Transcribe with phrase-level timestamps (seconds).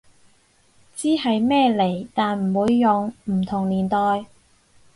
[0.95, 3.97] 知係咩嚟但唔會用，唔同年代